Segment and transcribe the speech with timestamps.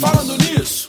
[0.00, 0.88] Falando nisso.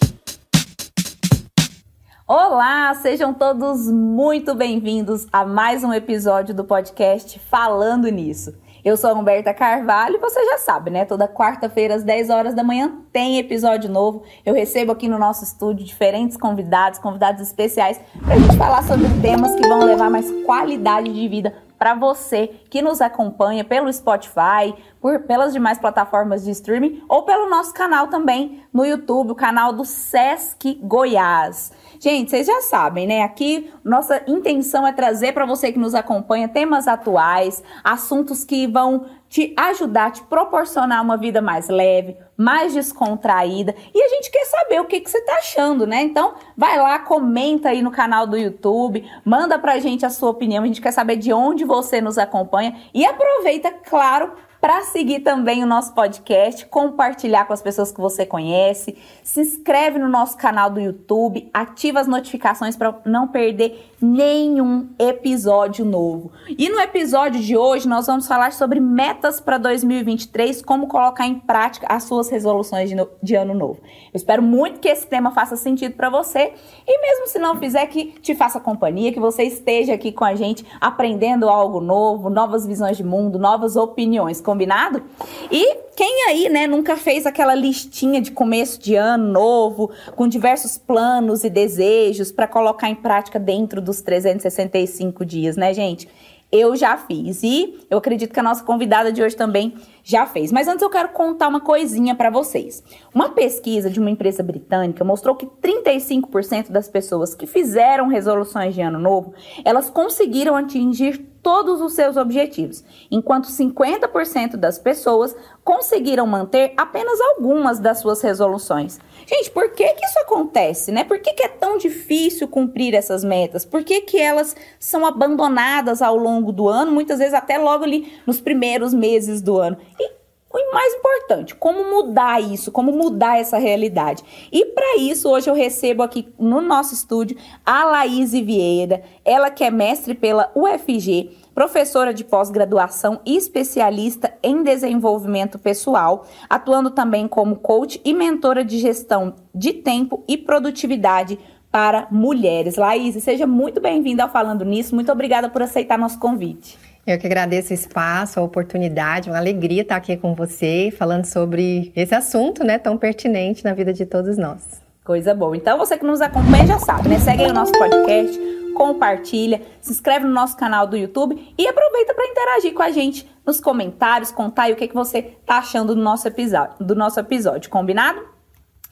[2.27, 8.53] Olá, sejam todos muito bem-vindos a mais um episódio do podcast Falando Nisso.
[8.83, 11.03] Eu sou a Humberta Carvalho você já sabe, né?
[11.05, 14.21] Toda quarta-feira às 10 horas da manhã tem episódio novo.
[14.45, 19.07] Eu recebo aqui no nosso estúdio diferentes convidados, convidados especiais, para a gente falar sobre
[19.19, 24.73] temas que vão levar mais qualidade de vida para você que nos acompanha pelo Spotify,
[24.99, 29.71] por, pelas demais plataformas de streaming ou pelo nosso canal também no YouTube, o canal
[29.71, 31.71] do Sesc Goiás.
[31.99, 33.21] Gente, vocês já sabem, né?
[33.21, 39.05] Aqui nossa intenção é trazer para você que nos acompanha temas atuais, assuntos que vão
[39.29, 43.75] te ajudar, te proporcionar uma vida mais leve, mais descontraída.
[43.93, 46.01] E a gente quer saber o que, que você está achando, né?
[46.01, 50.63] Então, vai lá, comenta aí no canal do YouTube, manda pra gente a sua opinião.
[50.63, 54.33] A gente quer saber de onde você nos acompanha e aproveita, claro,
[54.65, 59.99] para seguir também o nosso podcast, compartilhar com as pessoas que você conhece, se inscreve
[59.99, 66.31] no nosso canal do YouTube, ativa as notificações para não perder nenhum episódio novo.
[66.47, 71.35] E no episódio de hoje nós vamos falar sobre metas para 2023, como colocar em
[71.35, 73.79] prática as suas resoluções de, no, de ano novo.
[73.83, 76.53] Eu espero muito que esse tema faça sentido para você
[76.87, 80.33] e mesmo se não fizer que te faça companhia, que você esteja aqui com a
[80.33, 85.03] gente aprendendo algo novo, novas visões de mundo, novas opiniões combinado?
[85.51, 90.77] E quem aí, né, nunca fez aquela listinha de começo de ano novo, com diversos
[90.77, 96.07] planos e desejos para colocar em prática dentro dos 365 dias, né, gente?
[96.51, 100.51] Eu já fiz e eu acredito que a nossa convidada de hoje também já fez.
[100.51, 102.81] Mas antes eu quero contar uma coisinha para vocês.
[103.13, 108.81] Uma pesquisa de uma empresa britânica mostrou que 35% das pessoas que fizeram resoluções de
[108.81, 109.33] ano novo,
[109.65, 117.77] elas conseguiram atingir todos os seus objetivos, enquanto 50% das pessoas conseguiram manter apenas algumas
[117.77, 118.99] das suas resoluções.
[119.27, 121.03] Gente, por que que isso acontece, né?
[121.03, 123.63] Por que, que é tão difícil cumprir essas metas?
[123.63, 128.11] Por que, que elas são abandonadas ao longo do ano, muitas vezes até logo ali
[128.25, 129.77] nos primeiros meses do ano?
[129.99, 130.14] E
[130.61, 134.23] o mais importante, como mudar isso, como mudar essa realidade.
[134.51, 139.63] E para isso, hoje eu recebo aqui no nosso estúdio a Laís Vieira, ela que
[139.63, 147.57] é mestre pela UFG, professora de pós-graduação e especialista em desenvolvimento pessoal, atuando também como
[147.57, 151.39] coach e mentora de gestão de tempo e produtividade
[151.71, 152.77] para mulheres.
[152.77, 154.95] Laís, seja muito bem-vinda ao Falando Nisso.
[154.95, 156.77] Muito obrigada por aceitar nosso convite.
[157.05, 161.91] Eu que agradeço o espaço, a oportunidade, uma alegria estar aqui com você, falando sobre
[161.95, 164.81] esse assunto, né, tão pertinente na vida de todos nós.
[165.03, 165.55] Coisa boa.
[165.55, 167.19] Então, você que nos acompanha já sabe, né?
[167.19, 168.39] Segue aí o nosso podcast,
[168.73, 173.29] compartilha, se inscreve no nosso canal do YouTube e aproveita para interagir com a gente
[173.45, 177.19] nos comentários, contar aí o que, que você tá achando do nosso episódio, do nosso
[177.19, 178.19] episódio, combinado?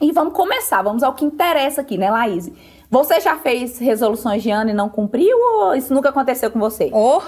[0.00, 2.48] E vamos começar, vamos ao que interessa aqui, né, Laís?
[2.94, 6.90] Você já fez resoluções de ano e não cumpriu ou isso nunca aconteceu com você?
[6.92, 7.20] Oh!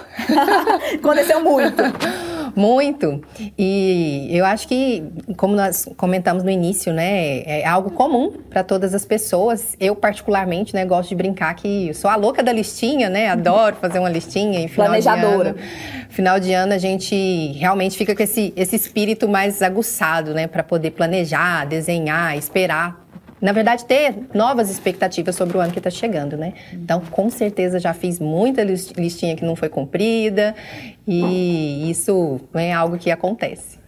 [0.94, 1.82] aconteceu muito.
[2.54, 3.20] Muito.
[3.58, 5.04] E eu acho que,
[5.36, 9.76] como nós comentamos no início, né, é algo comum para todas as pessoas.
[9.78, 13.28] Eu, particularmente, né, gosto de brincar que sou a louca da listinha, né?
[13.28, 15.52] Adoro fazer uma listinha em final Planejadora.
[15.52, 15.68] de ano.
[16.08, 20.62] Final de ano a gente realmente fica com esse, esse espírito mais aguçado, né, para
[20.62, 23.05] poder planejar, desenhar, esperar
[23.40, 26.54] na verdade, ter novas expectativas sobre o ano que está chegando, né?
[26.72, 30.54] Então, com certeza já fiz muita listinha que não foi cumprida
[31.06, 33.78] e isso é algo que acontece.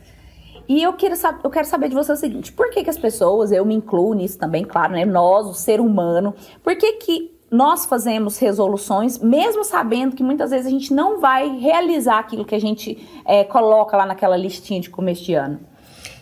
[0.69, 3.51] E eu quero, eu quero saber de você o seguinte: por que, que as pessoas,
[3.51, 5.05] eu me incluo nisso também, claro, né?
[5.05, 10.67] Nós, o ser humano, por que, que nós fazemos resoluções, mesmo sabendo que muitas vezes
[10.67, 14.91] a gente não vai realizar aquilo que a gente é, coloca lá naquela listinha de
[14.91, 15.59] começo de ano?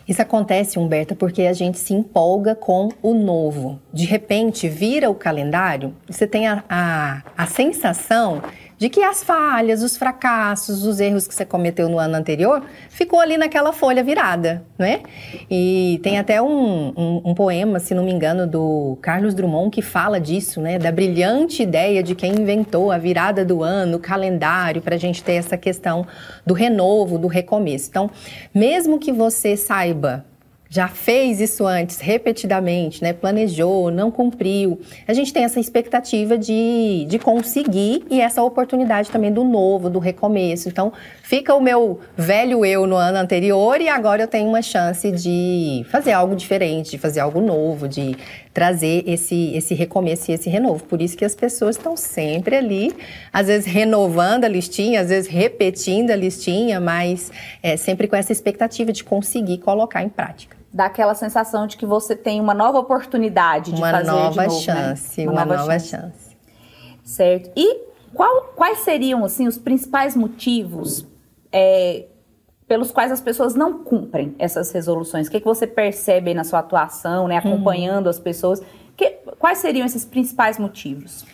[0.07, 3.79] Isso acontece, Humberta, porque a gente se empolga com o novo.
[3.91, 8.41] De repente, vira o calendário, você tem a, a, a sensação
[8.77, 13.19] de que as falhas, os fracassos, os erros que você cometeu no ano anterior ficou
[13.19, 15.01] ali naquela folha virada, né?
[15.49, 19.81] E tem até um, um, um, poema, se não me engano, do Carlos Drummond que
[19.81, 20.77] fala disso, né?
[20.77, 25.23] Da brilhante ideia de quem inventou a virada do ano, o calendário, para a gente
[25.23, 26.05] ter essa questão
[26.45, 27.89] do renovo, do recomeço.
[27.89, 28.11] Então,
[28.53, 30.25] mesmo que você saiba
[30.69, 33.13] já fez isso antes, repetidamente, né?
[33.13, 34.79] Planejou, não cumpriu.
[35.07, 39.99] A gente tem essa expectativa de, de conseguir e essa oportunidade também do novo, do
[39.99, 40.67] recomeço.
[40.67, 40.91] Então,
[41.23, 45.85] fica o meu velho eu no ano anterior e agora eu tenho uma chance de
[45.89, 48.15] fazer algo diferente, de fazer algo novo, de
[48.57, 50.83] trazer esse, esse recomeço e esse renovo.
[50.85, 52.91] Por isso que as pessoas estão sempre ali,
[53.31, 57.31] às vezes renovando a listinha, às vezes repetindo a listinha, mas
[57.61, 61.85] é, sempre com essa expectativa de conseguir colocar em prática dá aquela sensação de que
[61.87, 65.31] você tem uma nova oportunidade de uma fazer nova de novo, chance, né?
[65.31, 65.89] uma, uma, nova, chance.
[65.89, 66.37] chance.
[67.03, 67.51] Certo.
[67.55, 67.79] E
[68.13, 71.07] qual, quais seriam assim os principais motivos
[71.51, 72.05] é,
[72.67, 75.27] pelos quais as pessoas não cumprem essas resoluções?
[75.27, 78.11] O que, que você percebe na sua atuação, né, acompanhando uhum.
[78.11, 78.61] as pessoas?
[78.95, 81.25] Que, quais seriam esses principais motivos?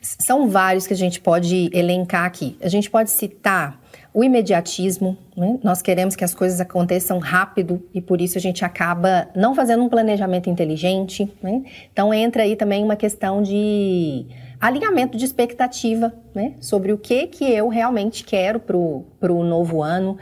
[0.00, 2.56] São vários que a gente pode elencar aqui.
[2.62, 3.78] A gente pode citar
[4.12, 5.58] o imediatismo, né?
[5.62, 9.84] nós queremos que as coisas aconteçam rápido e por isso a gente acaba não fazendo
[9.84, 11.30] um planejamento inteligente.
[11.42, 11.62] Né?
[11.92, 14.26] Então entra aí também uma questão de
[14.60, 16.54] alinhamento de expectativa né?
[16.60, 20.18] sobre o que, que eu realmente quero para o novo ano.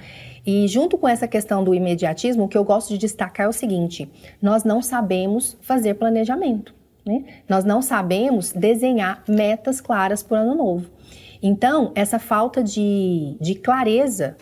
[0.50, 3.52] E junto com essa questão do imediatismo, o que eu gosto de destacar é o
[3.52, 4.10] seguinte:
[4.40, 6.74] nós não sabemos fazer planejamento.
[7.04, 7.22] Né?
[7.46, 10.86] Nós não sabemos desenhar metas claras para o ano novo.
[11.42, 14.38] Então, essa falta de, de clareza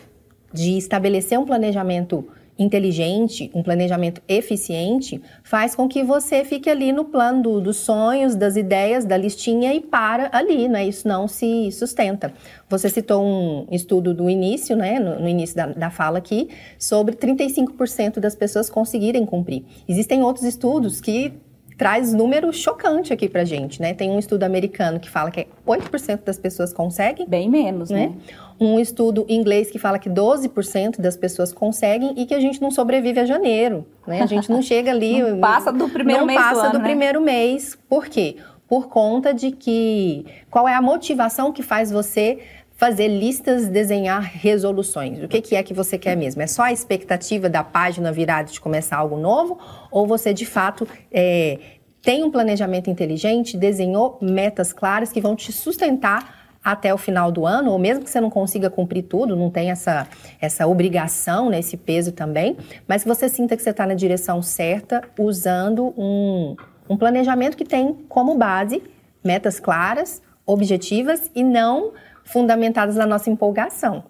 [0.53, 2.25] de estabelecer um planejamento
[2.57, 8.35] inteligente, um planejamento eficiente, faz com que você fique ali no plano do, dos sonhos,
[8.35, 10.87] das ideias, da listinha e para ali, né?
[10.87, 12.33] Isso não se sustenta.
[12.69, 14.99] Você citou um estudo do início, né?
[14.99, 16.49] No, no início da, da fala aqui,
[16.79, 19.63] sobre 35% das pessoas conseguirem cumprir.
[19.87, 21.33] Existem outros estudos que
[21.77, 23.93] traz número chocante aqui pra gente, né?
[23.93, 27.27] Tem um estudo americano que fala que 8% das pessoas conseguem.
[27.27, 28.07] Bem menos, né?
[28.07, 28.15] né?
[28.59, 32.71] Um estudo inglês que fala que 12% das pessoas conseguem e que a gente não
[32.71, 34.23] sobrevive a janeiro, né?
[34.23, 35.21] A gente não chega ali...
[35.21, 36.83] não passa do primeiro não mês Não passa do, do né?
[36.83, 37.77] primeiro mês.
[37.87, 38.37] Por quê?
[38.67, 40.25] Por conta de que...
[40.49, 42.39] Qual é a motivação que faz você
[42.77, 45.21] fazer listas, desenhar resoluções.
[45.23, 46.43] O que, que, é que você quer mesmo?
[46.43, 49.59] É só a expectativa da página virada de começar algo novo?
[49.91, 51.59] Ou você, de fato, é,
[52.03, 57.45] tem um planejamento inteligente, desenhou metas claras que vão te sustentar até o final do
[57.45, 60.07] ano, ou mesmo que você não consiga cumprir tudo, não tem essa,
[60.39, 64.41] essa obrigação, né, esse peso também, mas que você sinta que você está na direção
[64.41, 66.55] certa, usando um,
[66.89, 68.83] um planejamento que tem como base
[69.23, 71.93] metas claras, objetivas e não
[72.27, 74.03] fundamentadas na nossa empolgação.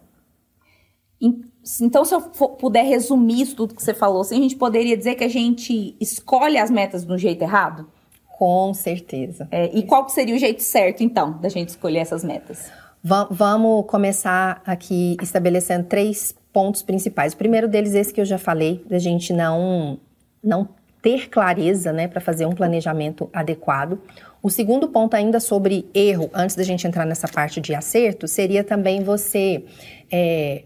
[1.81, 5.15] Então, se eu puder resumir isso tudo que você falou, assim, a gente poderia dizer
[5.15, 7.89] que a gente escolhe as metas do jeito errado?
[8.37, 9.47] Com certeza.
[9.51, 12.71] É, e qual seria o jeito certo, então, da gente escolher essas metas?
[13.03, 17.33] Va vamos começar aqui estabelecendo três pontos principais.
[17.33, 19.99] O primeiro deles, esse que eu já falei, da gente não,
[20.43, 20.69] não
[21.07, 23.98] ter clareza né, para fazer um planejamento adequado.
[24.44, 28.62] O segundo ponto, ainda sobre erro, antes da gente entrar nessa parte de acerto, seria
[28.62, 29.63] também você
[30.12, 30.63] é,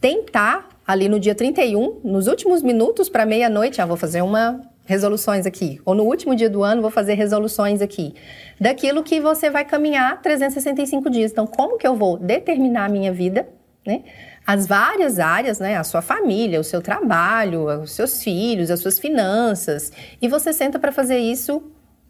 [0.00, 5.44] tentar ali no dia 31, nos últimos minutos para meia-noite, ah, vou fazer uma resoluções
[5.44, 8.14] aqui, ou no último dia do ano vou fazer resoluções aqui,
[8.58, 11.32] daquilo que você vai caminhar 365 dias.
[11.32, 13.46] Então, como que eu vou determinar a minha vida,
[13.86, 14.02] né?
[14.46, 15.76] As várias áreas, né?
[15.76, 20.78] A sua família, o seu trabalho, os seus filhos, as suas finanças, e você senta
[20.78, 21.62] para fazer isso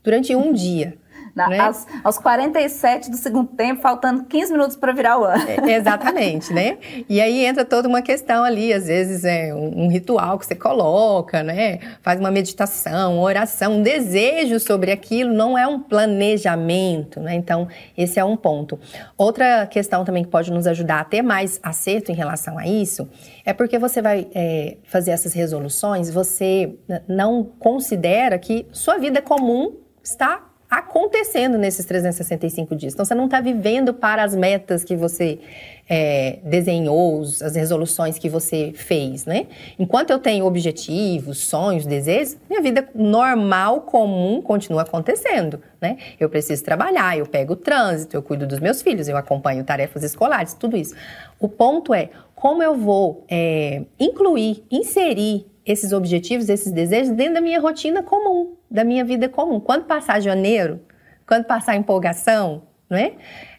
[0.02, 0.98] durante um dia.
[1.34, 1.58] Na, né?
[1.60, 5.42] aos, aos 47 do segundo tempo, faltando 15 minutos para virar o ano.
[5.48, 6.78] É, exatamente, né?
[7.08, 10.54] E aí entra toda uma questão ali, às vezes é um, um, ritual que você
[10.54, 11.78] coloca, né?
[12.02, 17.34] Faz uma meditação, uma oração, um desejo sobre aquilo, não é um planejamento, né?
[17.34, 18.78] Então, esse é um ponto.
[19.16, 23.08] Outra questão também que pode nos ajudar a ter mais acerto em relação a isso
[23.44, 26.74] é porque você vai é, fazer essas resoluções, você
[27.08, 32.94] não considera que sua vida comum está acontecendo nesses 365 dias.
[32.94, 35.38] Então, você não está vivendo para as metas que você
[35.86, 39.48] é, desenhou, as resoluções que você fez, né?
[39.78, 45.98] Enquanto eu tenho objetivos, sonhos, desejos, minha vida normal, comum, continua acontecendo, né?
[46.18, 50.02] Eu preciso trabalhar, eu pego o trânsito, eu cuido dos meus filhos, eu acompanho tarefas
[50.02, 50.94] escolares, tudo isso.
[51.38, 57.40] O ponto é como eu vou é, incluir, inserir esses objetivos, esses desejos dentro da
[57.40, 59.60] minha rotina comum, da minha vida comum.
[59.60, 60.80] Quando passar janeiro,
[61.26, 63.12] quando passar empolgação, não é?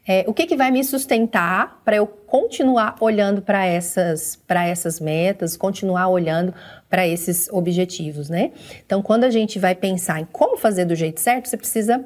[0.08, 5.58] é o que, que vai me sustentar para eu continuar olhando para essas, essas metas,
[5.58, 6.54] continuar olhando
[6.90, 8.52] para esses objetivos, né?
[8.86, 12.04] Então, quando a gente vai pensar em como fazer do jeito certo, você precisa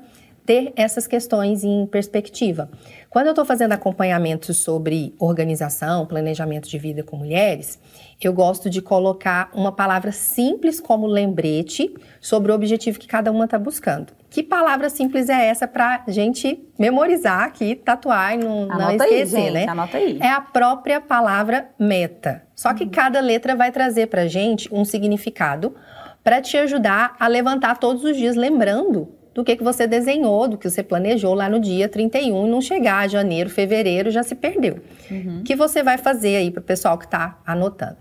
[0.48, 2.70] ter essas questões em perspectiva.
[3.10, 7.78] Quando eu estou fazendo acompanhamento sobre organização, planejamento de vida com mulheres,
[8.22, 13.44] eu gosto de colocar uma palavra simples como lembrete sobre o objetivo que cada uma
[13.44, 14.14] está buscando.
[14.30, 19.26] Que palavra simples é essa para gente memorizar aqui, tatuar e não, não esquecer, aí,
[19.26, 19.66] gente, né?
[19.68, 20.18] Anota aí.
[20.22, 22.44] É a própria palavra meta.
[22.56, 22.90] Só que uhum.
[22.90, 25.76] cada letra vai trazer para gente um significado
[26.24, 30.58] para te ajudar a levantar todos os dias lembrando do que, que você desenhou, do
[30.58, 34.34] que você planejou lá no dia 31 e não chegar a janeiro, fevereiro, já se
[34.34, 34.80] perdeu.
[35.12, 35.42] Uhum.
[35.42, 37.98] O que você vai fazer aí para o pessoal que está anotando?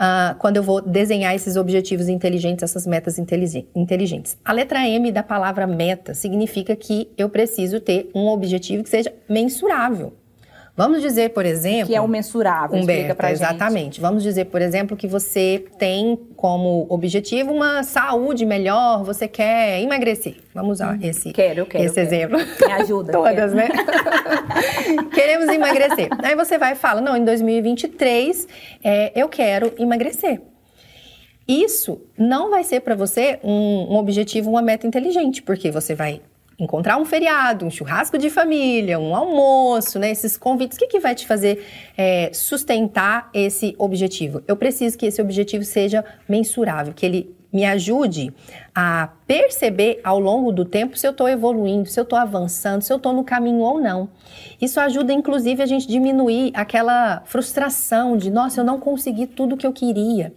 [0.00, 4.38] Uh, quando eu vou desenhar esses objetivos inteligentes, essas metas inteligentes.
[4.42, 9.12] A letra M da palavra meta significa que eu preciso ter um objetivo que seja
[9.28, 10.14] mensurável.
[10.78, 11.88] Vamos dizer, por exemplo.
[11.88, 13.84] Que é o mensurável, Humberto, pra exatamente.
[13.96, 14.00] Gente.
[14.00, 20.36] Vamos dizer, por exemplo, que você tem como objetivo uma saúde melhor, você quer emagrecer.
[20.54, 22.38] Vamos usar hum, esse, quero, eu quero, esse eu exemplo.
[22.38, 22.70] Quero.
[22.70, 23.10] Me ajuda.
[23.12, 23.54] Todas, quero.
[23.56, 23.68] né?
[25.12, 26.10] Queremos emagrecer.
[26.22, 28.46] Aí você vai e fala: não, em 2023
[28.84, 30.40] é, eu quero emagrecer.
[31.48, 36.20] Isso não vai ser para você um, um objetivo, uma meta inteligente, porque você vai
[36.58, 40.10] encontrar um feriado, um churrasco de família, um almoço, né?
[40.10, 41.64] Esses convites, o que, que vai te fazer
[41.96, 44.42] é, sustentar esse objetivo?
[44.46, 48.32] Eu preciso que esse objetivo seja mensurável, que ele me ajude
[48.74, 52.92] a perceber ao longo do tempo se eu estou evoluindo, se eu estou avançando, se
[52.92, 54.10] eu estou no caminho ou não.
[54.60, 59.66] Isso ajuda, inclusive, a gente diminuir aquela frustração de, nossa, eu não consegui tudo que
[59.66, 60.34] eu queria.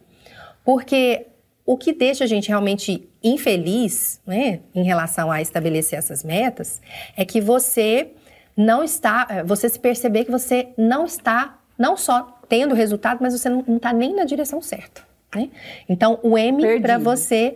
[0.64, 1.28] Porque
[1.66, 6.82] o que deixa a gente realmente infeliz, né, em relação a estabelecer essas metas,
[7.16, 8.12] é que você
[8.56, 13.34] não está, eh, você se perceber que você não está, não só tendo resultado, mas
[13.34, 15.02] você não está nem na direção certa.
[15.34, 15.50] Né?
[15.88, 17.56] Então, o M para você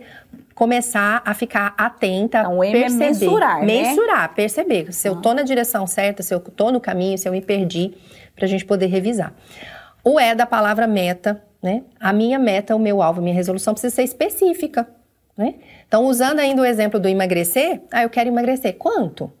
[0.54, 3.66] começar a ficar atenta, então, o M é perceber, é mensurar, né?
[3.66, 7.32] mensurar, perceber se eu estou na direção certa, se eu estou no caminho, se eu
[7.32, 7.92] me perdi,
[8.34, 9.34] para a gente poder revisar.
[10.02, 11.82] O E da palavra meta, né?
[11.98, 14.86] A minha meta, o meu alvo, a minha resolução precisa ser específica.
[15.36, 15.56] Né?
[15.88, 18.76] Então, usando ainda o exemplo do emagrecer, ah, eu quero emagrecer.
[18.76, 19.32] Quanto?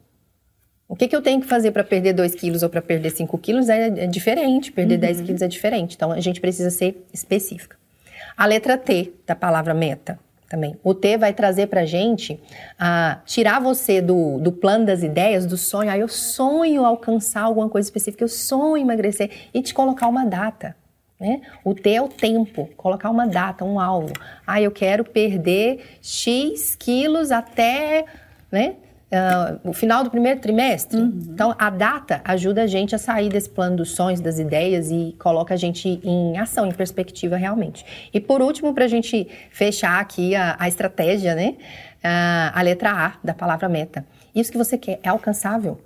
[0.88, 3.38] O que, que eu tenho que fazer para perder 2 quilos ou para perder 5
[3.38, 5.00] quilos é, é, diferente, perder uhum.
[5.02, 5.94] 10 quilos é diferente.
[5.94, 7.76] Então, a gente precisa ser específica.
[8.36, 10.18] A letra T da palavra meta
[10.48, 10.76] também.
[10.82, 12.40] O T vai trazer para a gente
[12.76, 15.90] a tirar você do, do plano das ideias, do sonho.
[15.90, 20.74] Ah, eu sonho alcançar alguma coisa específica, eu sonho emagrecer e te colocar uma data.
[21.18, 21.40] Né?
[21.64, 24.12] O T é o tempo, colocar uma data, um alvo.
[24.46, 28.04] Ah, eu quero perder X quilos até
[28.52, 28.74] né,
[29.10, 31.00] uh, o final do primeiro trimestre.
[31.00, 31.22] Uhum.
[31.32, 35.16] Então, a data ajuda a gente a sair desse plano dos sonhos, das ideias e
[35.18, 37.84] coloca a gente em ação, em perspectiva realmente.
[38.12, 41.56] E por último, para a gente fechar aqui a, a estratégia, né?
[42.04, 44.06] Uh, a letra A da palavra meta.
[44.34, 45.80] Isso que você quer é alcançável.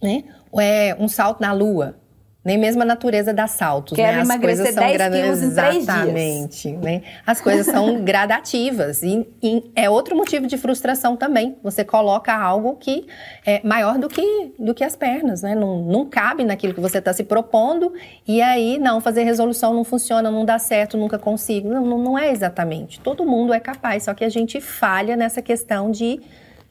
[0.00, 0.24] Né?
[0.50, 1.96] Ou é um salto na lua?
[2.44, 4.22] Nem mesmo a natureza dá saltos, Quero né?
[4.22, 5.12] As emagrecer 10 grad...
[5.12, 5.76] quilos em 3 dias.
[5.82, 7.02] Exatamente, né?
[7.26, 11.56] As coisas são gradativas e, e, é outro motivo de frustração também.
[11.64, 13.06] Você coloca algo que
[13.44, 15.54] é maior do que, do que as pernas, né?
[15.56, 17.92] Não, não cabe naquilo que você está se propondo
[18.26, 21.68] e aí, não, fazer resolução não funciona, não dá certo, nunca consigo.
[21.68, 23.00] Não, não, não é exatamente.
[23.00, 26.20] Todo mundo é capaz, só que a gente falha nessa questão de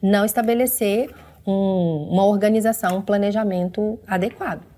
[0.00, 1.10] não estabelecer
[1.46, 4.77] um, uma organização, um planejamento adequado.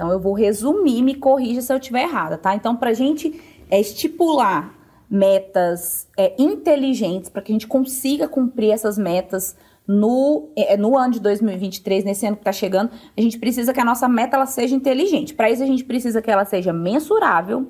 [0.00, 2.54] Então eu vou resumir, me corrija se eu estiver errada, tá?
[2.54, 3.38] Então para a gente
[3.70, 4.74] é, estipular
[5.10, 9.54] metas é, inteligentes para que a gente consiga cumprir essas metas
[9.86, 13.80] no, é, no ano de 2023, nesse ano que está chegando, a gente precisa que
[13.80, 15.34] a nossa meta ela seja inteligente.
[15.34, 17.66] Para isso a gente precisa que ela seja mensurável,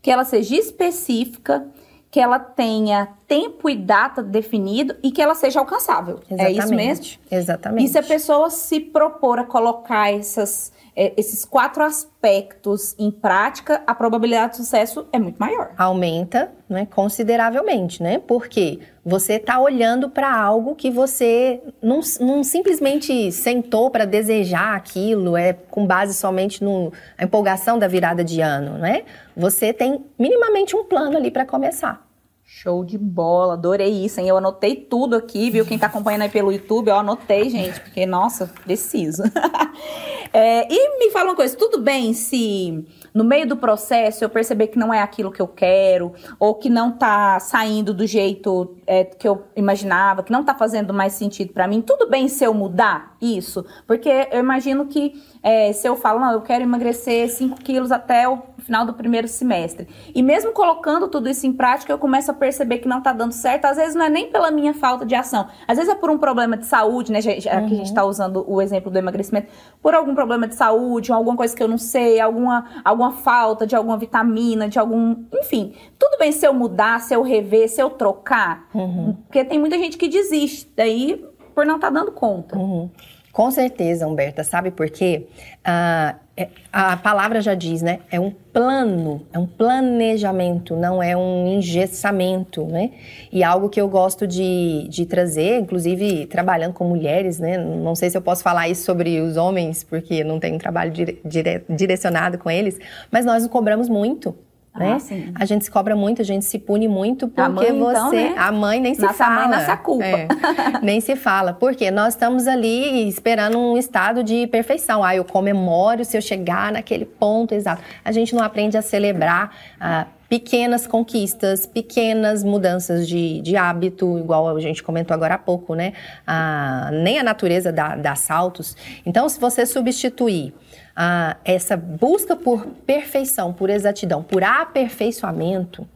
[0.00, 1.66] que ela seja específica,
[2.10, 6.20] que ela tenha tempo e data definido e que ela seja alcançável.
[6.30, 6.58] Exatamente.
[6.58, 7.06] É isso mesmo?
[7.30, 7.84] Exatamente.
[7.84, 13.82] E se a pessoa se propor a colocar essas é, esses quatro aspectos em prática,
[13.86, 15.72] a probabilidade de sucesso é muito maior.
[15.76, 18.18] Aumenta né, consideravelmente, né?
[18.18, 25.36] Porque você está olhando para algo que você não, não simplesmente sentou para desejar aquilo,
[25.36, 29.04] é com base somente na empolgação da virada de ano, né?
[29.36, 32.06] Você tem minimamente um plano ali para começar.
[32.42, 34.28] Show de bola, adorei isso, hein?
[34.28, 35.66] Eu anotei tudo aqui, viu?
[35.66, 39.24] Quem tá acompanhando aí pelo YouTube, eu anotei, gente, porque, nossa, preciso.
[40.32, 44.68] é, e me fala uma coisa, tudo bem se no meio do processo eu perceber
[44.68, 49.04] que não é aquilo que eu quero, ou que não tá saindo do jeito é,
[49.04, 52.52] que eu imaginava, que não tá fazendo mais sentido para mim, tudo bem se eu
[52.52, 53.64] mudar isso?
[53.86, 58.28] Porque eu imagino que é, se eu falo, não, eu quero emagrecer 5 quilos até
[58.28, 59.88] o final do primeiro semestre.
[60.14, 63.32] E mesmo colocando tudo isso em prática, eu começo a perceber que não está dando
[63.32, 63.64] certo.
[63.64, 66.18] Às vezes não é nem pela minha falta de ação, às vezes é por um
[66.18, 67.20] problema de saúde, né?
[67.20, 67.58] Já, já uhum.
[67.58, 69.48] Aqui a gente está usando o exemplo do emagrecimento,
[69.80, 73.76] por algum problema de saúde, alguma coisa que eu não sei, alguma, alguma falta de
[73.76, 75.24] alguma vitamina, de algum.
[75.34, 78.68] Enfim, tudo bem se eu mudar, se eu rever, se eu trocar.
[78.74, 79.16] Uhum.
[79.26, 82.58] Porque tem muita gente que desiste daí por não estar tá dando conta.
[82.58, 82.90] Uhum.
[83.36, 84.42] Com certeza, Humberta.
[84.42, 85.26] Sabe por quê?
[85.62, 87.98] Ah, é, a palavra já diz, né?
[88.10, 92.92] É um plano, é um planejamento, não é um engessamento, né?
[93.30, 97.58] E algo que eu gosto de, de trazer, inclusive trabalhando com mulheres, né?
[97.58, 100.90] Não sei se eu posso falar isso sobre os homens, porque não tenho um trabalho
[100.90, 102.78] dire, dire, direcionado com eles,
[103.10, 104.34] mas nós cobramos muito
[104.78, 104.98] né?
[105.34, 108.20] Ah, a gente se cobra muito, a gente se pune muito porque mãe, então, você,
[108.20, 108.34] então, né?
[108.36, 109.48] a mãe nem se Nossa fala.
[109.48, 110.04] Mãe, nossa culpa.
[110.04, 110.28] É,
[110.82, 115.02] nem se fala, porque nós estamos ali esperando um estado de perfeição.
[115.02, 117.82] Ah, eu comemoro se eu chegar naquele ponto exato.
[118.04, 124.56] A gente não aprende a celebrar ah, pequenas conquistas, pequenas mudanças de, de hábito, igual
[124.56, 125.92] a gente comentou agora há pouco, né?
[126.26, 128.76] Ah, nem a natureza dá, dá saltos.
[129.04, 130.52] Então, se você substituir
[130.96, 135.86] ah, essa busca por perfeição, por exatidão, por aperfeiçoamento,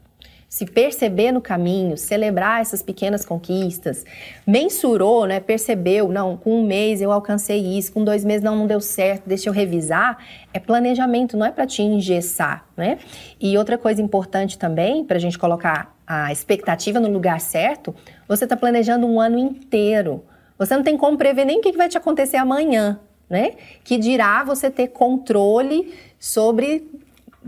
[0.50, 4.04] se perceber no caminho, celebrar essas pequenas conquistas,
[4.44, 8.66] mensurou, né, percebeu, não, com um mês eu alcancei isso, com dois meses não, não
[8.66, 10.18] deu certo, deixa eu revisar,
[10.52, 12.98] é planejamento, não é para te engessar, né?
[13.40, 17.94] E outra coisa importante também, para a gente colocar a expectativa no lugar certo,
[18.26, 20.24] você está planejando um ano inteiro.
[20.58, 22.98] Você não tem como prever nem o que vai te acontecer amanhã,
[23.30, 23.52] né?
[23.84, 26.84] Que dirá você ter controle sobre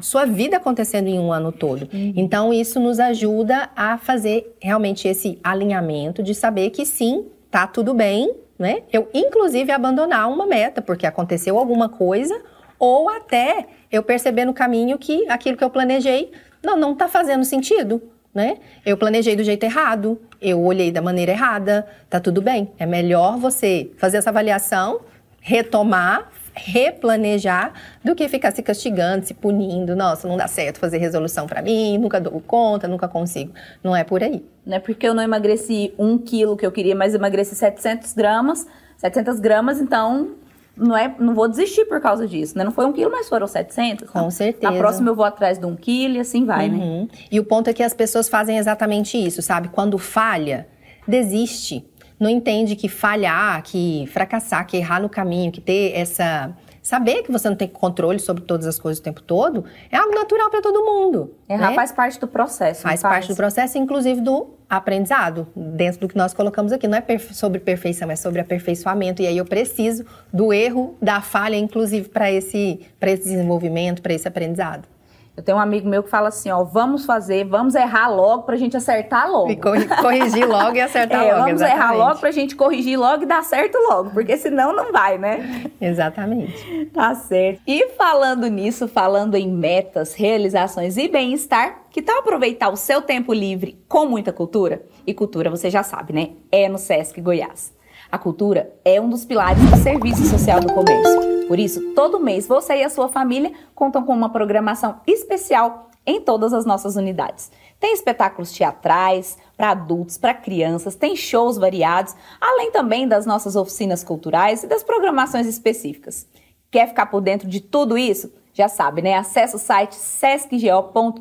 [0.01, 1.89] sua vida acontecendo em um ano todo.
[1.93, 2.15] Uhum.
[2.17, 7.93] Então, isso nos ajuda a fazer realmente esse alinhamento de saber que sim, tá tudo
[7.93, 8.83] bem, né?
[8.93, 12.41] Eu, inclusive, abandonar uma meta, porque aconteceu alguma coisa,
[12.79, 16.31] ou até eu perceber no caminho que aquilo que eu planejei
[16.63, 18.01] não, não tá fazendo sentido.
[18.35, 18.57] Né?
[18.87, 22.71] Eu planejei do jeito errado, eu olhei da maneira errada, tá tudo bem.
[22.79, 25.01] É melhor você fazer essa avaliação,
[25.43, 27.73] retomar, replanejar,
[28.03, 29.95] do que ficar se castigando, se punindo.
[29.97, 33.53] Nossa, não dá certo fazer resolução para mim, nunca dou conta, nunca consigo.
[33.83, 34.45] Não é por aí.
[34.65, 38.67] Não é porque eu não emagreci um quilo que eu queria, mas emagreci 700 gramas,
[38.99, 40.37] 700 gramas, então
[40.77, 42.65] não, é, não vou desistir por causa disso, né?
[42.65, 44.09] Não foi um quilo, mas foram 700.
[44.09, 44.71] Com certeza.
[44.71, 46.77] Na próxima eu vou atrás de um quilo e assim vai, né?
[46.77, 47.03] uhum.
[47.03, 47.09] né?
[47.31, 49.69] E o ponto é que as pessoas fazem exatamente isso, sabe?
[49.69, 50.67] Quando falha,
[51.07, 51.85] desiste
[52.23, 57.31] não entende que falhar, que fracassar, que errar no caminho, que ter essa saber que
[57.31, 60.61] você não tem controle sobre todas as coisas o tempo todo é algo natural para
[60.61, 61.33] todo mundo.
[61.49, 61.77] Errar né?
[61.77, 62.83] faz parte do processo.
[62.83, 66.89] Faz, faz parte do processo, inclusive do aprendizado, dentro do que nós colocamos aqui.
[66.89, 69.23] Não é sobre perfeição, é sobre aperfeiçoamento.
[69.23, 74.27] E aí eu preciso do erro, da falha, inclusive, para esse, esse desenvolvimento, para esse
[74.27, 74.89] aprendizado.
[75.35, 78.55] Eu tenho um amigo meu que fala assim, ó, vamos fazer, vamos errar logo pra
[78.57, 79.51] gente acertar logo.
[79.51, 81.81] E corrigir logo e acertar é, logo, Vamos exatamente.
[81.81, 85.65] errar logo pra gente corrigir logo e dar certo logo, porque senão não vai, né?
[85.81, 86.91] Exatamente.
[86.93, 87.63] Tá certo.
[87.67, 93.33] E falando nisso, falando em metas, realizações e bem-estar, que tal aproveitar o seu tempo
[93.33, 94.83] livre com muita cultura?
[95.07, 96.31] E cultura, você já sabe, né?
[96.51, 97.73] É no Sesc Goiás.
[98.11, 101.32] A cultura é um dos pilares do serviço social do comércio.
[101.49, 106.21] Por isso, todo mês você e a sua família contam com uma programação especial em
[106.21, 107.51] todas as nossas unidades.
[107.79, 114.03] Tem espetáculos teatrais para adultos, para crianças, tem shows variados, além também das nossas oficinas
[114.03, 116.27] culturais e das programações específicas.
[116.71, 118.33] Quer ficar por dentro de tudo isso?
[118.55, 119.15] Já sabe, né?
[119.15, 121.21] Acesse o site sescgo.com.br,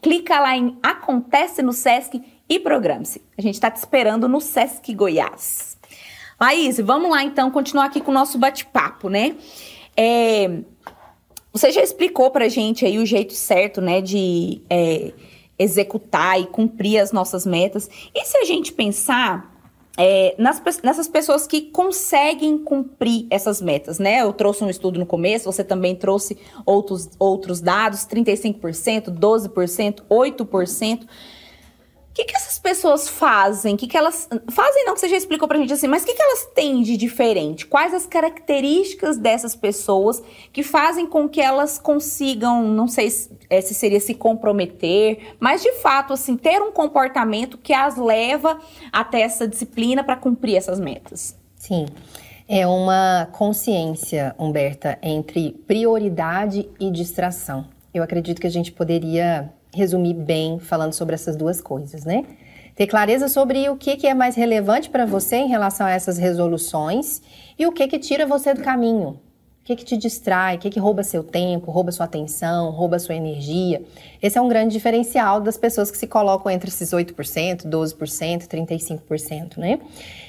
[0.00, 3.22] clica lá em Acontece no Sesc e programe-se.
[3.38, 5.73] A gente está te esperando no Sesc Goiás.
[6.40, 9.36] Laís, vamos lá então continuar aqui com o nosso bate-papo, né?
[9.96, 10.60] É,
[11.52, 15.12] você já explicou pra gente aí o jeito certo, né, de é,
[15.58, 17.88] executar e cumprir as nossas metas.
[18.12, 19.54] E se a gente pensar
[19.96, 24.22] é, nas, nessas pessoas que conseguem cumprir essas metas, né?
[24.22, 31.06] Eu trouxe um estudo no começo, você também trouxe outros, outros dados: 35%, 12%, 8%
[32.14, 33.76] que, que essas pessoas fazem?
[33.76, 34.28] que, que elas.
[34.48, 36.80] Fazem não, que você já explicou pra gente assim, mas o que, que elas têm
[36.82, 37.66] de diferente?
[37.66, 40.22] Quais as características dessas pessoas
[40.52, 45.60] que fazem com que elas consigam, não sei se, é, se seria se comprometer, mas
[45.60, 48.60] de fato, assim, ter um comportamento que as leva
[48.92, 51.36] até essa disciplina para cumprir essas metas?
[51.56, 51.86] Sim.
[52.46, 57.66] É uma consciência, Humberta, entre prioridade e distração.
[57.92, 62.24] Eu acredito que a gente poderia resumir bem falando sobre essas duas coisas, né?
[62.74, 66.18] Ter clareza sobre o que, que é mais relevante para você em relação a essas
[66.18, 67.22] resoluções
[67.58, 69.20] e o que, que tira você do caminho.
[69.64, 70.56] O que, que te distrai?
[70.56, 73.82] O que, que rouba seu tempo, rouba sua atenção, rouba sua energia?
[74.20, 79.56] Esse é um grande diferencial das pessoas que se colocam entre esses 8%, 12%, 35%,
[79.56, 79.80] né?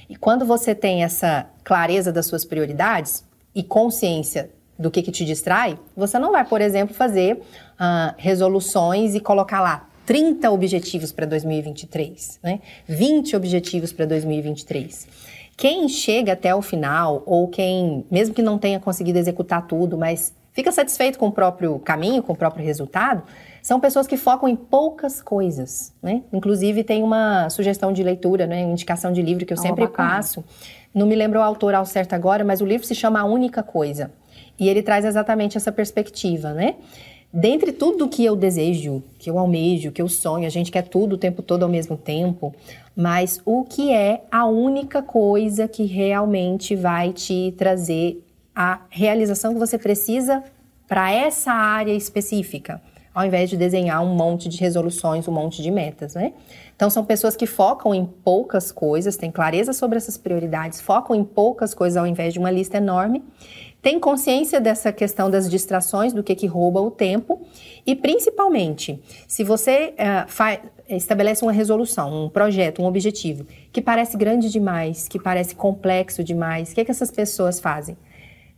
[0.07, 5.23] E quando você tem essa clareza das suas prioridades e consciência do que, que te
[5.23, 11.25] distrai, você não vai, por exemplo, fazer uh, resoluções e colocar lá 30 objetivos para
[11.25, 12.59] 2023, né?
[12.87, 15.07] 20 objetivos para 2023.
[15.57, 20.33] Quem chega até o final, ou quem, mesmo que não tenha conseguido executar tudo, mas
[20.53, 23.23] fica satisfeito com o próprio caminho, com o próprio resultado,
[23.61, 26.21] são pessoas que focam em poucas coisas, né?
[26.31, 28.63] Inclusive tem uma sugestão de leitura, né?
[28.63, 30.09] Uma indicação de livro que eu sempre bacana.
[30.09, 30.43] passo.
[30.93, 33.63] Não me lembro o autor ao certo agora, mas o livro se chama A Única
[33.63, 34.11] Coisa.
[34.59, 36.75] E ele traz exatamente essa perspectiva, né?
[37.35, 41.15] dentre tudo que eu desejo, que eu almejo, que eu sonho, a gente quer tudo
[41.15, 42.55] o tempo todo ao mesmo tempo,
[42.95, 48.23] mas o que é a única coisa que realmente vai te trazer
[48.55, 50.41] a realização que você precisa
[50.87, 52.81] para essa área específica,
[53.13, 56.31] ao invés de desenhar um monte de resoluções, um monte de metas, né?
[56.73, 61.23] Então são pessoas que focam em poucas coisas, têm clareza sobre essas prioridades, focam em
[61.23, 63.21] poucas coisas ao invés de uma lista enorme
[63.85, 67.45] tem consciência dessa questão das distrações, do que, que rouba o tempo,
[67.85, 74.49] e principalmente, se você uh, estabelece uma resolução, um projeto, um objetivo, que parece grande
[74.49, 77.95] demais, que parece complexo demais, o que, que essas pessoas fazem?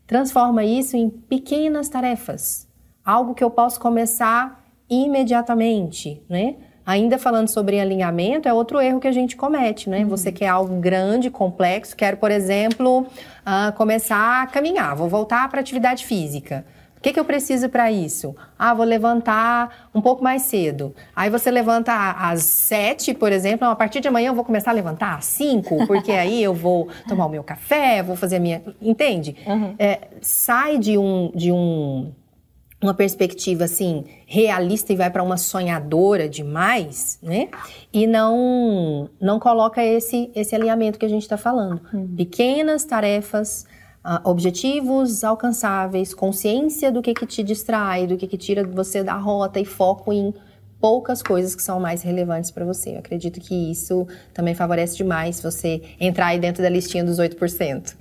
[0.07, 2.65] Transforma isso em pequenas tarefas,
[3.03, 6.55] algo que eu posso começar imediatamente, né?
[6.87, 9.99] Ainda falando sobre alinhamento, é outro erro que a gente comete, né?
[9.99, 10.07] Uhum.
[10.07, 15.59] Você quer algo grande, complexo, quero, por exemplo, uh, começar a caminhar, vou voltar para
[15.59, 16.63] atividade física.
[16.95, 18.33] O que, que eu preciso para isso?
[18.57, 20.95] Ah, vou levantar um pouco mais cedo.
[21.13, 23.67] Aí você levanta às sete, por exemplo.
[23.67, 26.87] A partir de amanhã eu vou começar a levantar às cinco, porque aí eu vou
[27.07, 28.63] tomar o meu café, vou fazer a minha.
[28.81, 29.35] Entende?
[29.45, 29.75] Uhum.
[29.77, 32.11] É, sai de um, de um
[32.81, 37.49] uma perspectiva assim realista e vai para uma sonhadora demais, né?
[37.91, 41.81] E não não coloca esse esse alinhamento que a gente está falando.
[41.91, 42.15] Uhum.
[42.15, 43.65] Pequenas tarefas,
[44.05, 49.15] uh, objetivos alcançáveis, consciência do que que te distrai, do que que tira você da
[49.15, 50.33] rota e foco em
[50.79, 52.91] poucas coisas que são mais relevantes para você.
[52.91, 57.95] Eu acredito que isso também favorece demais você entrar aí dentro da listinha dos 8%.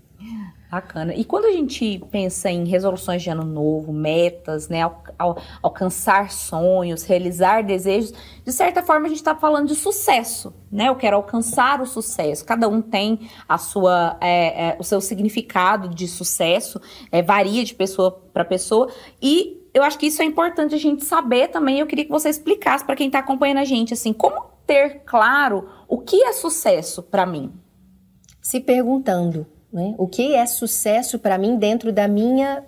[0.70, 1.14] Bacana.
[1.14, 6.31] E quando a gente pensa em resoluções de ano novo, metas, né, al al alcançar
[6.33, 8.12] sonhos, realizar desejos,
[8.44, 10.88] de certa forma a gente está falando de sucesso, né?
[10.88, 12.44] Eu quero alcançar o sucesso.
[12.44, 16.81] Cada um tem a sua, é, é, o seu significado de sucesso,
[17.12, 18.90] é, varia de pessoa para pessoa.
[19.22, 21.79] E eu acho que isso é importante a gente saber também.
[21.79, 25.68] Eu queria que você explicasse para quem está acompanhando a gente, assim, como ter claro
[25.87, 27.52] o que é sucesso para mim.
[28.42, 29.94] Se perguntando né?
[29.98, 32.62] O que é sucesso para mim dentro da minha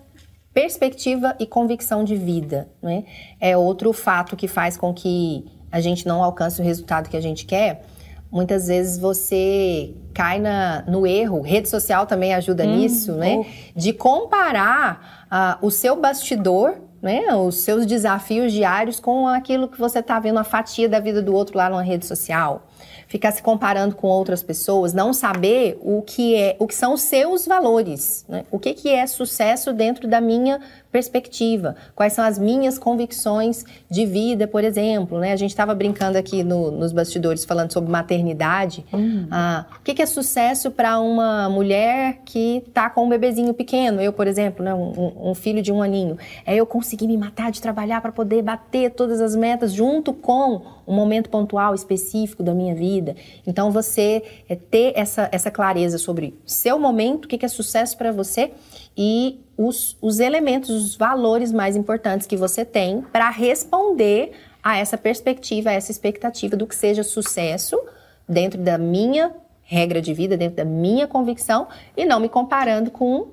[0.52, 2.68] perspectiva e convicção de vida?
[2.82, 3.04] Né?
[3.40, 7.20] É outro fato que faz com que a gente não alcance o resultado que a
[7.20, 7.84] gente quer.
[8.30, 13.36] Muitas vezes você cai na, no erro, rede social também ajuda hum, nisso, né?
[13.38, 13.44] Oh.
[13.74, 15.26] De comparar
[15.62, 20.38] uh, o seu bastidor né, os seus desafios diários com aquilo que você está vendo,
[20.38, 22.67] a fatia da vida do outro lá numa rede social
[23.08, 27.00] ficar se comparando com outras pessoas, não saber o que é, o que são os
[27.00, 28.44] seus valores, né?
[28.50, 30.60] O que que é sucesso dentro da minha
[30.90, 35.32] perspectiva, quais são as minhas convicções de vida, por exemplo, né?
[35.32, 38.84] A gente estava brincando aqui no, nos bastidores falando sobre maternidade.
[38.92, 39.28] Uhum.
[39.30, 44.00] Ah, o que, que, é sucesso para uma mulher que está com um bebezinho pequeno?
[44.00, 46.16] Eu, por exemplo, né, um, um, filho de um aninho.
[46.46, 50.62] É eu conseguir me matar de trabalhar para poder bater todas as metas junto com
[50.86, 53.14] um momento pontual específico da minha vida.
[53.46, 57.96] Então, você é, ter essa, essa clareza sobre seu momento, o que, que é sucesso
[57.98, 58.52] para você
[59.00, 64.98] e os, os elementos, os valores mais importantes que você tem para responder a essa
[64.98, 67.80] perspectiva, a essa expectativa do que seja sucesso
[68.28, 69.32] dentro da minha
[69.62, 73.28] regra de vida, dentro da minha convicção e não me comparando com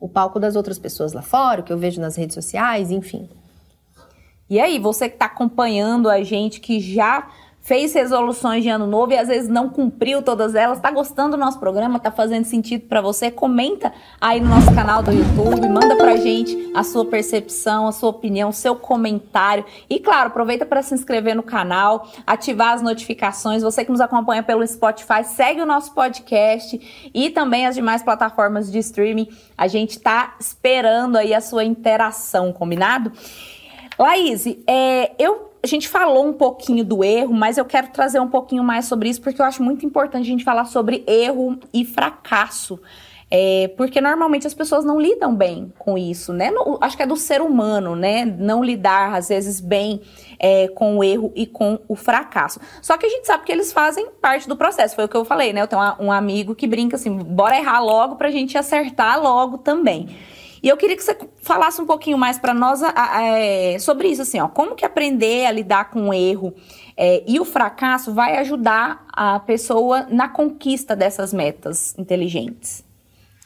[0.00, 3.28] o palco das outras pessoas lá fora, o que eu vejo nas redes sociais, enfim.
[4.50, 7.30] E aí, você que está acompanhando a gente, que já
[7.64, 11.38] fez resoluções de ano novo e às vezes não cumpriu todas elas, tá gostando do
[11.38, 15.96] nosso programa, tá fazendo sentido para você, comenta aí no nosso canal do YouTube, manda
[15.96, 19.64] pra gente a sua percepção, a sua opinião, seu comentário.
[19.88, 23.62] E claro, aproveita para se inscrever no canal, ativar as notificações.
[23.62, 28.70] Você que nos acompanha pelo Spotify, segue o nosso podcast e também as demais plataformas
[28.70, 29.28] de streaming.
[29.56, 33.10] A gente tá esperando aí a sua interação, combinado?
[33.98, 38.28] Laís, é, eu a gente falou um pouquinho do erro, mas eu quero trazer um
[38.28, 41.86] pouquinho mais sobre isso porque eu acho muito importante a gente falar sobre erro e
[41.86, 42.78] fracasso.
[43.30, 46.50] É, porque normalmente as pessoas não lidam bem com isso, né?
[46.50, 48.26] No, acho que é do ser humano, né?
[48.26, 50.02] Não lidar, às vezes, bem
[50.38, 52.60] é, com o erro e com o fracasso.
[52.82, 55.24] Só que a gente sabe que eles fazem parte do processo, foi o que eu
[55.24, 55.62] falei, né?
[55.62, 60.14] Eu tenho um amigo que brinca assim, bora errar logo pra gente acertar logo também.
[60.64, 64.40] E eu queria que você falasse um pouquinho mais para nós é, sobre isso, assim,
[64.40, 66.54] ó, como que aprender a lidar com o erro
[66.96, 72.82] é, e o fracasso vai ajudar a pessoa na conquista dessas metas inteligentes.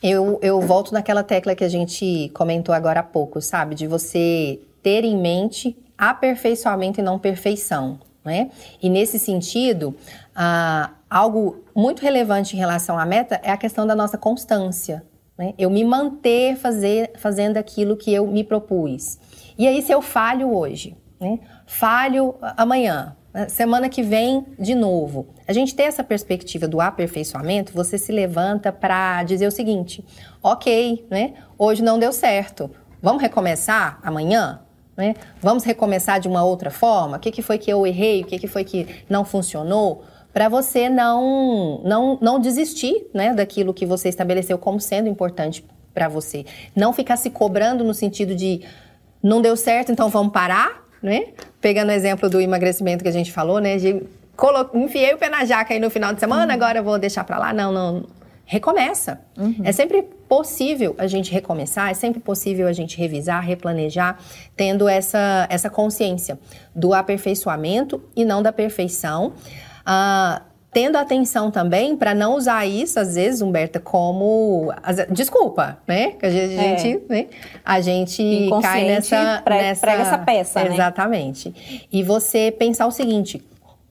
[0.00, 3.74] Eu, eu volto naquela tecla que a gente comentou agora há pouco, sabe?
[3.74, 7.98] De você ter em mente aperfeiçoamento e não perfeição.
[8.24, 8.48] Né?
[8.80, 9.92] E nesse sentido,
[10.36, 15.02] ah, algo muito relevante em relação à meta é a questão da nossa constância.
[15.38, 15.54] Né?
[15.56, 19.18] Eu me manter fazer, fazendo aquilo que eu me propus.
[19.56, 21.38] E aí, se eu falho hoje, né?
[21.66, 23.48] falho amanhã, né?
[23.48, 25.28] semana que vem de novo.
[25.46, 30.04] A gente tem essa perspectiva do aperfeiçoamento, você se levanta para dizer o seguinte:
[30.42, 31.34] ok, né?
[31.56, 32.70] hoje não deu certo,
[33.00, 34.60] vamos recomeçar amanhã?
[34.96, 35.14] Né?
[35.40, 37.18] Vamos recomeçar de uma outra forma?
[37.18, 38.22] O que, que foi que eu errei?
[38.22, 40.02] O que, que foi que não funcionou?
[40.32, 46.08] Para você não, não, não desistir né, daquilo que você estabeleceu como sendo importante para
[46.08, 46.44] você.
[46.76, 48.62] Não ficar se cobrando no sentido de
[49.22, 51.28] não deu certo, então vamos parar, né?
[51.60, 53.76] Pegando o exemplo do emagrecimento que a gente falou, né?
[53.76, 54.02] De
[54.36, 54.70] colo...
[54.74, 56.52] enfiei o pé na jaca aí no final de semana, uhum.
[56.52, 57.52] agora eu vou deixar para lá.
[57.52, 58.04] Não, não.
[58.44, 59.20] Recomeça.
[59.36, 59.60] Uhum.
[59.62, 64.18] É sempre possível a gente recomeçar, é sempre possível a gente revisar, replanejar,
[64.56, 66.38] tendo essa, essa consciência
[66.74, 69.34] do aperfeiçoamento e não da perfeição.
[69.88, 74.72] Uh, tendo atenção também para não usar isso, às vezes, Humberta, como.
[75.10, 76.12] Desculpa, né?
[76.12, 77.00] Que a gente, é.
[77.08, 77.26] né?
[77.64, 79.42] a gente cai nessa.
[79.42, 80.64] Pre nessa prega essa peça.
[80.64, 80.74] Né?
[80.74, 81.48] Exatamente.
[81.48, 81.80] Né?
[81.90, 83.42] E você pensar o seguinte: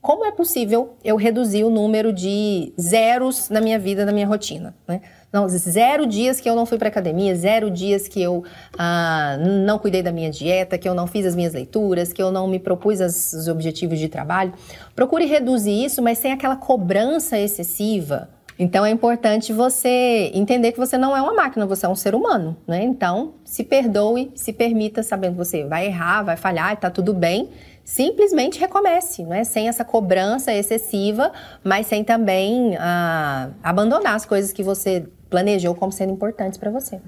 [0.01, 4.73] como é possível eu reduzir o número de zeros na minha vida, na minha rotina?
[4.87, 5.01] Né?
[5.33, 8.43] Não, zero dias que eu não fui para academia, zero dias que eu
[8.77, 12.31] ah, não cuidei da minha dieta, que eu não fiz as minhas leituras, que eu
[12.31, 14.53] não me propus as, os objetivos de trabalho.
[14.95, 18.29] Procure reduzir isso, mas sem aquela cobrança excessiva.
[18.59, 22.15] Então é importante você entender que você não é uma máquina, você é um ser
[22.15, 22.83] humano, né?
[22.83, 27.49] Então se perdoe, se permita, sabendo que você vai errar, vai falhar, está tudo bem
[27.87, 29.45] simplesmente recomece, né?
[29.45, 31.31] sem essa cobrança excessiva,
[31.63, 36.99] mas sem também ah, abandonar as coisas que você planejou como sendo importantes para você.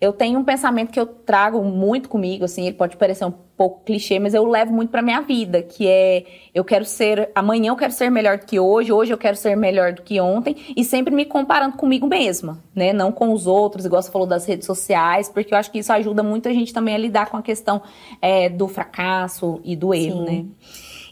[0.00, 3.82] Eu tenho um pensamento que eu trago muito comigo, assim, ele pode parecer um pouco
[3.84, 7.76] clichê, mas eu levo muito para minha vida, que é eu quero ser amanhã eu
[7.76, 10.84] quero ser melhor do que hoje, hoje eu quero ser melhor do que ontem e
[10.84, 12.92] sempre me comparando comigo mesma, né?
[12.92, 15.92] Não com os outros, igual você falou das redes sociais, porque eu acho que isso
[15.92, 17.82] ajuda muito a gente também a lidar com a questão
[18.22, 20.24] é, do fracasso e do erro, Sim.
[20.24, 20.44] né?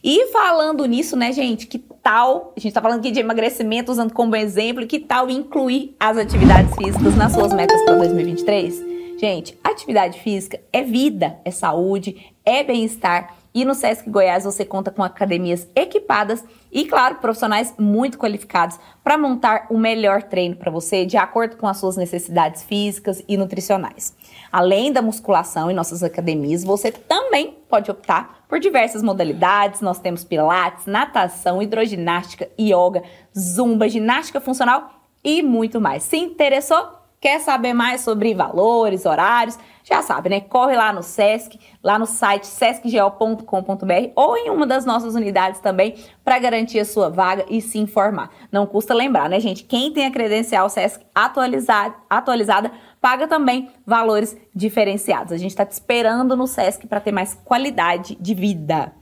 [0.05, 4.13] E falando nisso, né, gente, que tal, a gente tá falando aqui de emagrecimento usando
[4.13, 8.81] como exemplo, que tal incluir as atividades físicas nas suas metas para 2023?
[9.19, 14.91] Gente, atividade física é vida, é saúde, é bem-estar e no SESC Goiás você conta
[14.91, 21.07] com academias equipadas e, claro, profissionais muito qualificados para montar o melhor treino para você
[21.07, 24.15] de acordo com as suas necessidades físicas e nutricionais.
[24.53, 29.81] Além da musculação em nossas academias, você também pode optar por diversas modalidades.
[29.81, 33.03] Nós temos pilates, natação, hidroginástica, yoga,
[33.35, 36.03] zumba, ginástica funcional e muito mais.
[36.03, 37.06] Se interessou?
[37.27, 39.59] Quer saber mais sobre valores, horários?
[39.83, 40.41] Já sabe, né?
[40.41, 45.97] Corre lá no SESC, lá no site sescgeo.com.br ou em uma das nossas unidades também
[46.25, 48.31] para garantir a sua vaga e se informar.
[48.53, 49.65] Não custa lembrar, né, gente?
[49.65, 55.33] Quem tem a credencial SESC atualizada, atualizada paga também valores diferenciados.
[55.33, 58.93] A gente está te esperando no SESC para ter mais qualidade de vida.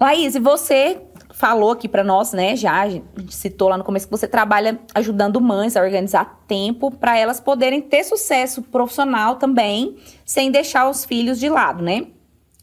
[0.00, 1.02] Laís, e você
[1.34, 4.78] falou aqui para nós, né, já a gente citou lá no começo que você trabalha
[4.94, 11.04] ajudando mães a organizar tempo para elas poderem ter sucesso profissional também, sem deixar os
[11.04, 12.06] filhos de lado, né?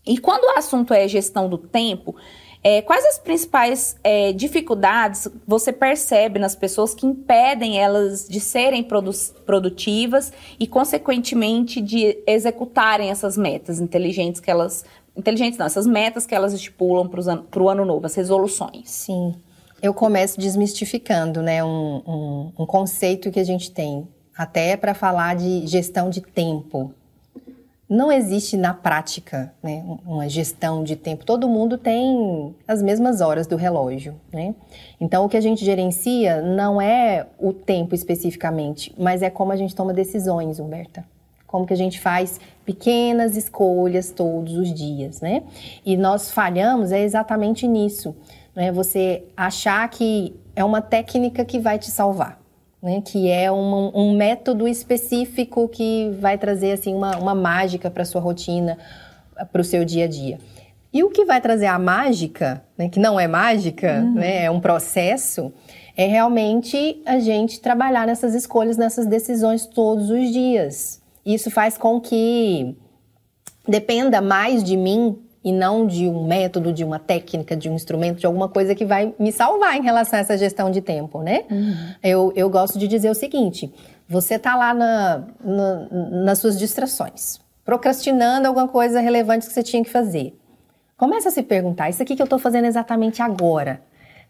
[0.07, 2.15] E quando o assunto é gestão do tempo,
[2.63, 8.83] é, quais as principais é, dificuldades você percebe nas pessoas que impedem elas de serem
[8.83, 9.11] produ
[9.45, 16.33] produtivas e, consequentemente, de executarem essas metas inteligentes que elas inteligentes não, essas metas que
[16.33, 18.89] elas estipulam para o ano novo, as resoluções.
[18.89, 19.35] Sim.
[19.81, 25.35] Eu começo desmistificando, né, um, um, um conceito que a gente tem, até para falar
[25.35, 26.93] de gestão de tempo.
[27.89, 31.25] Não existe na prática né, uma gestão de tempo.
[31.25, 34.15] Todo mundo tem as mesmas horas do relógio.
[34.31, 34.55] Né?
[34.99, 39.57] Então, o que a gente gerencia não é o tempo especificamente, mas é como a
[39.57, 41.05] gente toma decisões, Humberta
[41.51, 45.43] como que a gente faz pequenas escolhas todos os dias, né?
[45.85, 48.15] E nós falhamos é exatamente nisso,
[48.55, 48.71] né?
[48.71, 52.39] Você achar que é uma técnica que vai te salvar.
[52.81, 58.03] né, que é um, um, método específico que vai trazer assim uma, uma mágica para
[58.03, 58.75] sua rotina,
[59.51, 60.39] para o seu dia a dia.
[60.91, 64.15] E o que vai trazer a mágica, né, que não é mágica, uhum.
[64.15, 65.53] né, é um processo,
[65.95, 71.00] é realmente a gente trabalhar nessas escolhas, nessas decisões todos os dias.
[71.25, 72.75] Isso faz com que
[73.67, 78.19] dependa mais de mim e não de um método, de uma técnica, de um instrumento,
[78.19, 81.45] de alguma coisa que vai me salvar em relação a essa gestão de tempo, né?
[81.49, 81.95] Uhum.
[82.03, 83.73] Eu, eu gosto de dizer o seguinte:
[84.07, 85.87] você tá lá na, na,
[86.25, 90.37] nas suas distrações, procrastinando alguma coisa relevante que você tinha que fazer.
[90.95, 93.81] Começa a se perguntar: isso aqui que eu estou fazendo exatamente agora,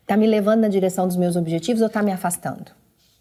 [0.01, 2.71] está me levando na direção dos meus objetivos ou está me afastando?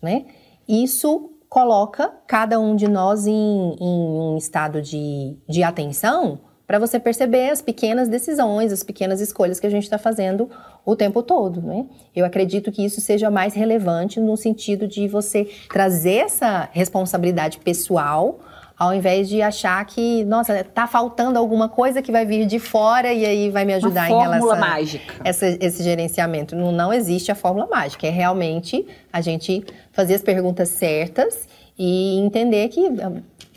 [0.00, 0.26] Né?
[0.68, 7.00] Isso coloca cada um de nós em, em um estado de, de atenção para você
[7.00, 10.48] perceber as pequenas decisões, as pequenas escolhas que a gente está fazendo
[10.86, 11.86] o tempo todo, né?
[12.14, 18.38] Eu acredito que isso seja mais relevante no sentido de você trazer essa responsabilidade pessoal
[18.80, 23.12] ao invés de achar que, nossa, tá faltando alguma coisa que vai vir de fora
[23.12, 25.14] e aí vai me ajudar Uma em relação mágica.
[25.22, 26.56] a essa, esse gerenciamento.
[26.56, 29.62] Não, não existe a fórmula mágica, é realmente a gente
[29.92, 31.46] fazer as perguntas certas
[31.78, 32.80] e entender que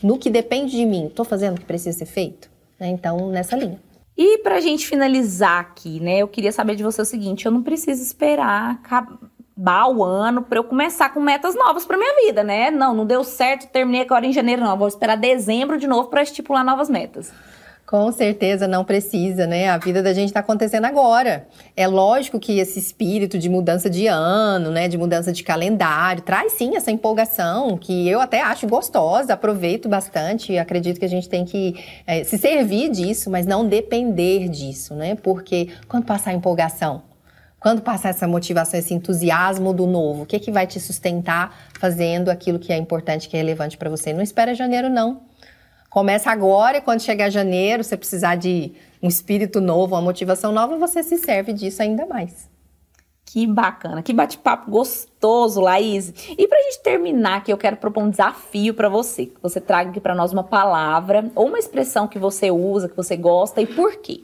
[0.04, 2.52] no que depende de mim, estou fazendo o que precisa ser feito?
[2.78, 2.90] Né?
[2.90, 3.80] Então, nessa linha.
[4.18, 6.18] E pra gente finalizar aqui, né?
[6.18, 8.82] Eu queria saber de você o seguinte: eu não preciso esperar
[9.56, 12.72] o ano para eu começar com metas novas para minha vida, né?
[12.72, 14.78] Não, não deu certo, terminei agora em janeiro, não.
[14.78, 17.32] vou esperar dezembro de novo para estipular novas metas.
[17.86, 19.70] Com certeza não precisa, né?
[19.70, 21.48] A vida da gente está acontecendo agora.
[21.76, 26.54] É lógico que esse espírito de mudança de ano, né, de mudança de calendário, traz
[26.54, 30.58] sim essa empolgação que eu até acho gostosa, aproveito bastante.
[30.58, 31.76] Acredito que a gente tem que
[32.08, 35.16] é, se servir disso, mas não depender disso, né?
[35.22, 37.04] Porque quando passar a empolgação,
[37.64, 42.28] quando passar essa motivação, esse entusiasmo do novo, o que, que vai te sustentar fazendo
[42.28, 44.12] aquilo que é importante, que é relevante para você?
[44.12, 45.22] Não espera janeiro, não.
[45.90, 50.78] Começa agora e quando chegar janeiro, você precisar de um espírito novo, uma motivação nova,
[50.78, 52.50] você se serve disso ainda mais.
[53.26, 56.14] Que bacana, que bate-papo gostoso, Laís.
[56.38, 59.28] E pra gente terminar aqui, eu quero propor um desafio para você.
[59.28, 62.98] Que você traga aqui para nós uma palavra ou uma expressão que você usa, que
[62.98, 64.20] você gosta e por quê.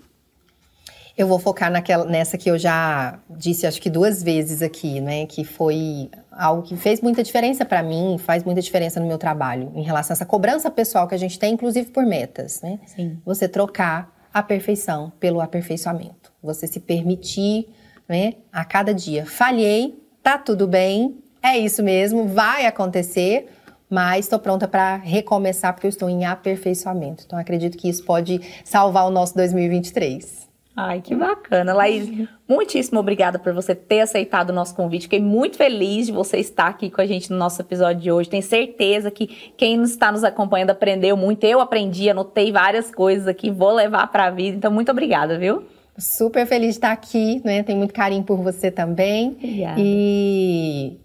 [1.20, 5.26] Eu vou focar naquela, nessa que eu já disse, acho que duas vezes aqui, né?
[5.26, 9.70] Que foi algo que fez muita diferença para mim, faz muita diferença no meu trabalho,
[9.76, 12.80] em relação a essa cobrança pessoal que a gente tem, inclusive por metas, né?
[12.86, 13.20] Sim.
[13.26, 16.32] Você trocar a perfeição pelo aperfeiçoamento.
[16.42, 17.68] Você se permitir,
[18.08, 18.36] né?
[18.50, 19.26] A cada dia.
[19.26, 23.50] Falhei, tá tudo bem, é isso mesmo, vai acontecer,
[23.90, 27.26] mas estou pronta para recomeçar porque eu estou em aperfeiçoamento.
[27.26, 30.48] Então acredito que isso pode salvar o nosso 2023.
[30.82, 31.74] Ai, que bacana.
[31.74, 32.10] Laís,
[32.48, 35.04] muitíssimo obrigada por você ter aceitado o nosso convite.
[35.04, 38.30] Fiquei muito feliz de você estar aqui com a gente no nosso episódio de hoje.
[38.30, 41.44] Tenho certeza que quem está nos acompanhando aprendeu muito.
[41.44, 44.56] Eu aprendi, anotei várias coisas aqui, vou levar para a vida.
[44.56, 45.64] Então, muito obrigada, viu?
[45.98, 47.62] Super feliz de estar aqui, né?
[47.62, 49.32] Tenho muito carinho por você também.
[49.32, 49.76] Obrigada.
[49.78, 50.98] E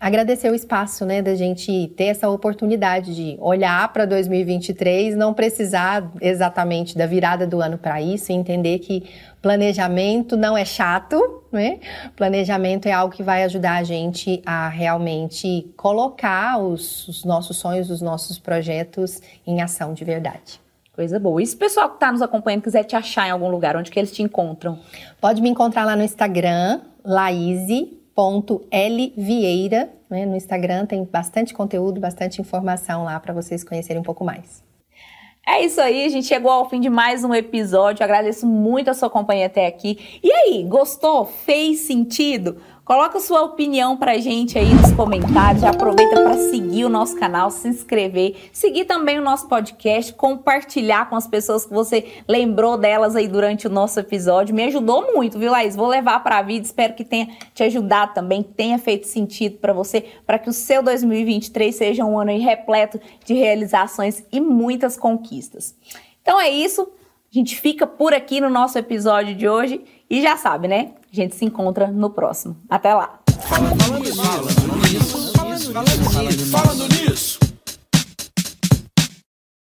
[0.00, 6.10] agradecer o espaço, né, da gente ter essa oportunidade de olhar para 2023, não precisar
[6.20, 9.10] exatamente da virada do ano para isso, e entender que
[9.42, 11.80] planejamento não é chato, né?
[12.14, 17.90] Planejamento é algo que vai ajudar a gente a realmente colocar os, os nossos sonhos,
[17.90, 20.60] os nossos projetos em ação de verdade.
[20.94, 21.40] Coisa boa.
[21.40, 23.90] E se o pessoal que está nos acompanhando quiser te achar em algum lugar, onde
[23.90, 24.80] que eles te encontram?
[25.20, 27.97] Pode me encontrar lá no Instagram, Laíse
[29.16, 30.26] Vieira, né?
[30.26, 34.64] No Instagram tem bastante conteúdo, bastante informação lá para vocês conhecerem um pouco mais.
[35.46, 38.02] É isso aí, a gente chegou ao fim de mais um episódio.
[38.02, 40.20] agradeço muito a sua companhia até aqui.
[40.20, 41.26] E aí, gostou?
[41.26, 42.60] Fez sentido?
[42.88, 45.60] Coloca sua opinião pra gente aí nos comentários.
[45.60, 51.06] Já aproveita para seguir o nosso canal, se inscrever, seguir também o nosso podcast, compartilhar
[51.10, 54.54] com as pessoas que você lembrou delas aí durante o nosso episódio.
[54.54, 55.76] Me ajudou muito, viu, Laís?
[55.76, 56.64] Vou levar para a vida.
[56.64, 60.52] Espero que tenha te ajudado também, que tenha feito sentido para você, para que o
[60.54, 65.74] seu 2023 seja um ano repleto de realizações e muitas conquistas.
[66.22, 66.88] Então é isso.
[67.30, 70.92] A gente fica por aqui no nosso episódio de hoje e já sabe, né?
[71.10, 72.56] A gente se encontra no próximo.
[72.68, 73.20] Até lá.
[73.40, 74.22] Falando nisso,
[75.32, 75.58] falando
[76.28, 77.37] nisso, falando nisso.